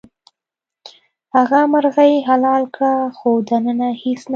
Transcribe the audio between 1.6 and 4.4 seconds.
مرغۍ حلاله کړه خو دننه هیڅ نه وو.